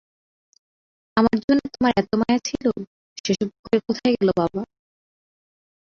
আমার 1.17 1.37
জন্যে 1.41 1.65
তোমার 1.73 1.91
এত 1.97 2.11
মায়া 2.19 2.39
ছিল 2.47 2.65
সেসব 3.17 3.49
কোথায় 3.87 4.13
গেল 4.15 4.29
বাবা? 4.39 4.61